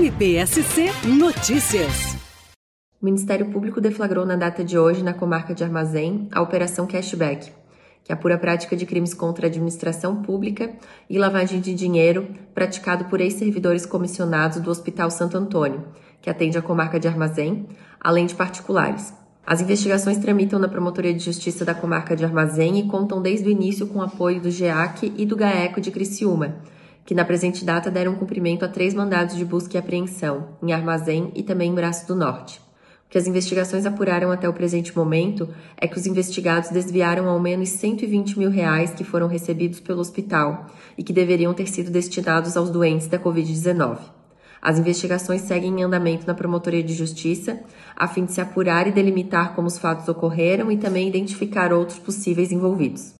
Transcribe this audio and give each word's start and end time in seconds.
MPSC 0.00 0.86
Notícias. 1.18 2.16
O 3.02 3.04
Ministério 3.04 3.50
Público 3.50 3.82
deflagrou 3.82 4.24
na 4.24 4.34
data 4.34 4.64
de 4.64 4.78
hoje, 4.78 5.02
na 5.02 5.12
comarca 5.12 5.54
de 5.54 5.62
Armazém, 5.62 6.26
a 6.32 6.40
Operação 6.40 6.86
Cashback, 6.86 7.52
que 8.02 8.10
apura 8.10 8.36
a 8.36 8.38
prática 8.38 8.74
de 8.74 8.86
crimes 8.86 9.12
contra 9.12 9.46
a 9.46 9.48
administração 9.50 10.22
pública 10.22 10.72
e 11.06 11.18
lavagem 11.18 11.60
de 11.60 11.74
dinheiro 11.74 12.28
praticado 12.54 13.04
por 13.10 13.20
ex-servidores 13.20 13.84
comissionados 13.84 14.58
do 14.58 14.70
Hospital 14.70 15.10
Santo 15.10 15.36
Antônio, 15.36 15.84
que 16.22 16.30
atende 16.30 16.56
a 16.56 16.62
comarca 16.62 16.98
de 16.98 17.06
Armazém, 17.06 17.66
além 18.00 18.24
de 18.24 18.34
particulares. 18.34 19.12
As 19.46 19.60
investigações 19.60 20.16
tramitam 20.16 20.58
na 20.58 20.68
Promotoria 20.68 21.12
de 21.12 21.22
Justiça 21.22 21.62
da 21.62 21.74
comarca 21.74 22.16
de 22.16 22.24
Armazém 22.24 22.78
e 22.78 22.88
contam 22.88 23.20
desde 23.20 23.46
o 23.46 23.52
início 23.52 23.86
com 23.86 23.98
o 23.98 24.02
apoio 24.02 24.40
do 24.40 24.50
GEAC 24.50 25.12
e 25.14 25.26
do 25.26 25.36
GAECO 25.36 25.78
de 25.78 25.90
Criciúma, 25.90 26.56
que 27.04 27.14
na 27.14 27.24
presente 27.24 27.64
data 27.64 27.90
deram 27.90 28.14
cumprimento 28.14 28.64
a 28.64 28.68
três 28.68 28.94
mandados 28.94 29.36
de 29.36 29.44
busca 29.44 29.76
e 29.76 29.80
apreensão, 29.80 30.48
em 30.62 30.72
Armazém 30.72 31.32
e 31.34 31.42
também 31.42 31.70
em 31.70 31.74
Braço 31.74 32.06
do 32.06 32.14
Norte. 32.14 32.60
O 33.06 33.10
que 33.10 33.18
as 33.18 33.26
investigações 33.26 33.86
apuraram 33.86 34.30
até 34.30 34.48
o 34.48 34.52
presente 34.52 34.96
momento 34.96 35.48
é 35.76 35.88
que 35.88 35.98
os 35.98 36.06
investigados 36.06 36.70
desviaram 36.70 37.28
ao 37.28 37.40
menos 37.40 37.70
120 37.70 38.38
mil 38.38 38.50
reais 38.50 38.94
que 38.94 39.02
foram 39.02 39.26
recebidos 39.26 39.80
pelo 39.80 40.00
hospital 40.00 40.66
e 40.96 41.02
que 41.02 41.12
deveriam 41.12 41.52
ter 41.52 41.66
sido 41.66 41.90
destinados 41.90 42.56
aos 42.56 42.70
doentes 42.70 43.08
da 43.08 43.18
Covid-19. 43.18 43.98
As 44.62 44.78
investigações 44.78 45.40
seguem 45.40 45.80
em 45.80 45.82
andamento 45.82 46.26
na 46.26 46.34
Promotoria 46.34 46.82
de 46.82 46.92
Justiça, 46.94 47.60
a 47.96 48.06
fim 48.06 48.26
de 48.26 48.32
se 48.32 48.40
apurar 48.40 48.86
e 48.86 48.92
delimitar 48.92 49.54
como 49.54 49.66
os 49.66 49.78
fatos 49.78 50.06
ocorreram 50.06 50.70
e 50.70 50.76
também 50.76 51.08
identificar 51.08 51.72
outros 51.72 51.98
possíveis 51.98 52.52
envolvidos. 52.52 53.19